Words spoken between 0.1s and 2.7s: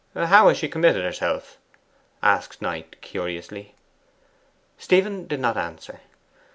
'How has she committed herself?' asked